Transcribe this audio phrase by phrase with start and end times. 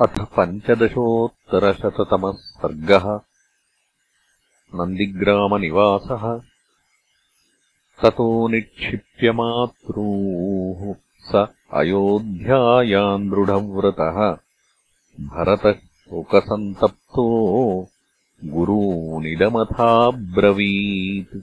[0.00, 3.20] अथ पञ्चदशोत्तरशततमः सर्गः।
[4.74, 6.40] नन्दिग्रामनिवासः।
[8.02, 14.36] ततो निक्षिप्यमातॄः स अयोध्यायाम् दृढव्रतः।
[15.20, 17.88] भरतः शोकसन्तप्तो
[18.44, 21.40] गुरूनिदमथाब्रवीत्।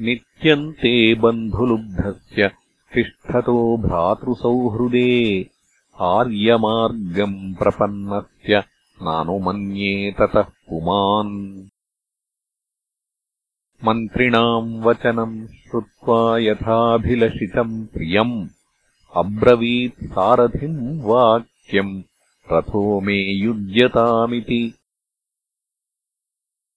[0.00, 2.48] नित्यम् ते बन्धुलुब्धस्य
[2.94, 5.50] तिष्ठतो भ्रातृसौहृदे।
[6.00, 8.64] आर्यमार्गम् प्रपन्नस्य
[9.02, 11.68] नानुमन्ये ततः पुमान्।
[13.84, 18.48] मन्त्रिणाम् वचनम् श्रुत्वा यथाभिलषितम् प्रियम्।
[19.16, 22.02] अब्रवीत् सारथिम् वाक्यम्।
[22.52, 24.74] रथो मे युज्यतामिति।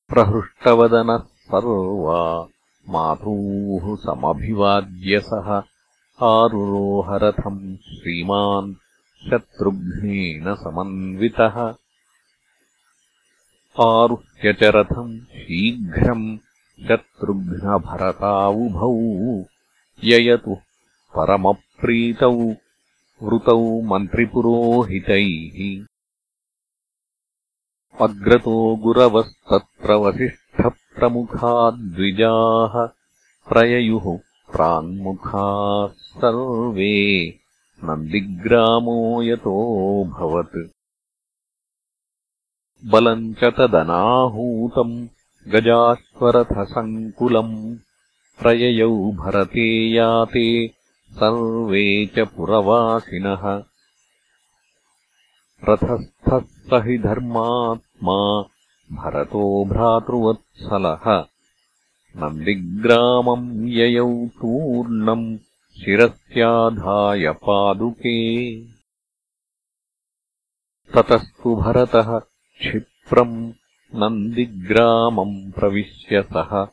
[0.10, 2.48] प्रहृष्टवदनः सर्वा।
[2.90, 5.64] मातॄः समभिवाद्य सः
[6.24, 8.74] आरुरोहरथम् श्रीमान्।
[9.30, 11.81] शत्रुघ्नेन समन्वितः
[13.84, 16.26] आरुह्य च रथम् शीघ्रम्
[16.88, 18.90] शत्रुघ्नभरतावुभौ
[20.10, 20.60] ययतुः
[21.16, 22.32] परमप्रीतौ
[23.24, 25.58] वृतौ मन्त्रिपुरोहितैः।
[28.06, 32.74] अग्रतो गुरवस्तत्र वसिष्ठप्रमुखाद्विजाः
[33.50, 34.06] प्रययुः
[34.54, 36.96] प्राङ्मुखाः सर्वे
[37.84, 40.58] नन्दिग्रामो यतोऽभवत्
[42.84, 45.08] बलम् च तदनाहूतम्
[45.48, 47.78] गजाश्वरथसङ्कुलम्
[48.42, 50.72] प्रययौ भरते याते
[51.12, 53.64] सर्वे च पुरवासिनः।
[55.70, 58.44] रथस्थः स हि धर्मात्मा
[58.92, 61.26] भरतो भ्रातृवत्सलः।
[62.18, 65.38] नन्दिग्रामम् ययौ तूर्णम्
[65.82, 68.62] शिरस्याधाय पादुके।
[70.94, 72.31] ततस्तु भरतः
[72.62, 73.52] क्षिप्रम्
[73.96, 76.68] नन्दिग्रामम् प्रविश्य सः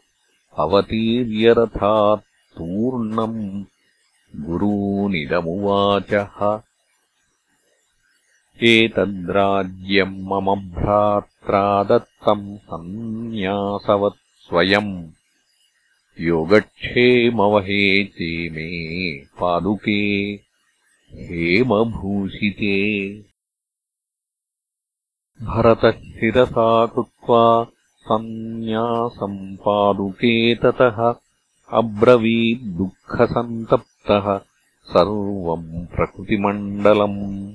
[0.59, 3.65] अवतीर्यरथात् तूर्णम्
[4.37, 6.61] गुरूनिदमुवाचः।
[8.63, 15.09] एतद्राज्यम् मम भ्रात्रा दत्तम् सन्न्यासवत् स्वयम्।
[16.21, 20.41] योगक्षेमवहे चे मे पादुके
[21.15, 23.28] हेमभूषिते
[25.43, 27.67] भरतः शिरसा कृत्वा
[27.99, 31.15] सन्न्यासम्पादुके ततः
[31.73, 34.41] अब्रवीद्दुःखसन्तप्तः
[34.85, 37.55] सर्वम् प्रकृतिमण्डलम्।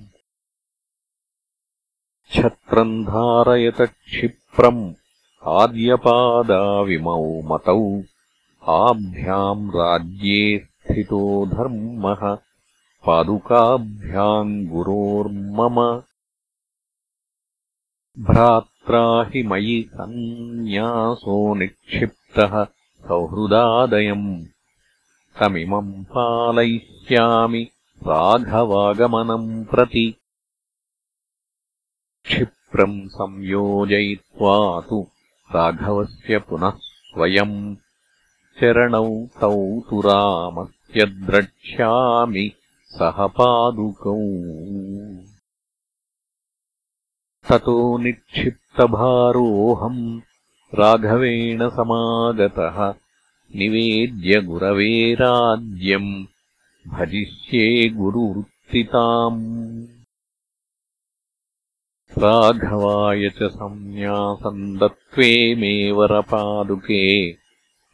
[2.32, 4.94] छत्रम् धारयत क्षिप्रम्
[5.48, 8.02] आद्यपादाविमौ मतौ।
[8.70, 12.38] आभ्याम् राज्ये स्थितो धर्मः।
[13.06, 16.02] पादुकाभ्याम् गुरोर्मम
[18.24, 22.64] भ्रात्रा हि मयि सन्न्यासो निक्षिप्तः
[23.08, 24.46] सौहृदादयम्।
[25.40, 27.64] तमिमम् पालयिष्यामि
[28.08, 30.16] राघवागमनम् प्रति।
[32.26, 35.08] क्षिप्रम् संयोजयित्वा तु
[35.56, 37.76] राघवस्य पुनः स्वयम्।
[38.60, 42.52] चरणौ तौ तु रामस्य द्रक्ष्यामि
[42.86, 44.20] सह पादुकौ
[47.50, 50.22] ततो निक्षिप्तभारोऽहम्
[50.76, 52.94] राघवेण समागतः।
[53.56, 56.26] निवेद्य गुरवे राज्यम्।
[56.88, 59.86] भजिष्ये गुरुवृत्तिताम्।
[62.18, 67.36] राघवाय च संन्यासम् दत्त्वे मे वरपादुके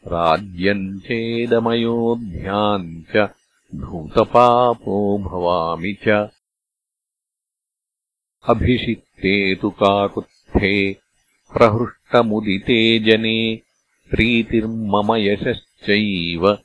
[0.06, 3.28] राज्यम् चेदमयोध्याम् च।
[3.74, 6.28] धूतपापो भवामि च
[8.48, 10.96] अभिषिक्ते तु काकुत्थे
[11.52, 13.60] प्रहृष्टवदनः कष्टमुदिते जने
[14.10, 16.58] प्रीतिर्मम यशश्चैव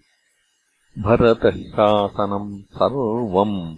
[0.99, 3.77] भरतः शासनम् सर्वम्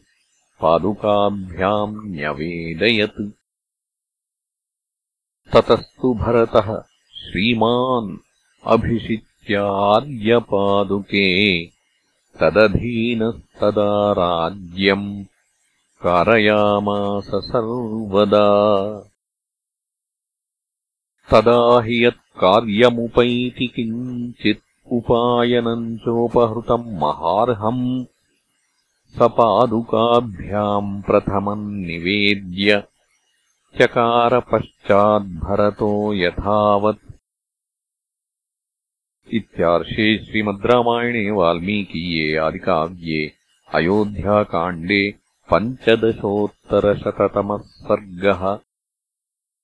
[0.61, 3.21] पादुकाभ्याम् न्यवेदयत्।
[5.53, 6.83] ततस्तु भरतः
[7.21, 8.17] श्रीमान्
[8.67, 11.27] अभिषिच्यार्यपादुके
[13.55, 15.25] तदधीनस्तदा राज्यम्
[16.03, 18.47] कारयामास सर्वदा।
[21.31, 28.05] तदा हि यत्कार्यमुपैति किञ्चित् उपायनम् चोपहृतम् महार्हम्।
[29.09, 32.85] स पादुकाभ्याम् प्रथमम् निवेद्य
[33.81, 37.13] चकारपश्चाद्भरतो यथावत्।
[39.33, 43.44] इत्यार्षे श्रीमद्रामायणे वाल्मीकीये आदिकाव्ये
[43.79, 45.01] अयोध्याकाण्डे
[45.51, 48.43] पञ्चदशोत्तरशततमः सर्गः